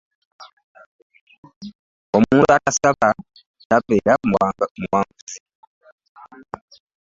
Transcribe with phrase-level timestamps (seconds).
[2.15, 3.09] Omuntu atasaba
[3.69, 5.37] tabeera muwanguzi.